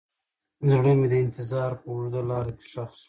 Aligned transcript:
زړه 0.71 0.91
مې 0.99 1.07
د 1.11 1.15
انتظار 1.25 1.71
په 1.81 1.85
اوږده 1.91 2.21
لاره 2.29 2.51
کې 2.57 2.65
ښخ 2.71 2.89
شو. 2.97 2.99